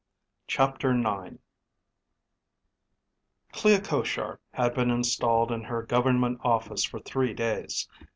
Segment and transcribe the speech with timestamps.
[0.47, 1.37] CHAPTER IX
[3.51, 7.87] Clea Koshar had been installed in her government office for three days.